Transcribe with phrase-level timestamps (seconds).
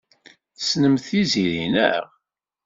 [0.57, 2.03] Tessnemt Tiziri, naɣ?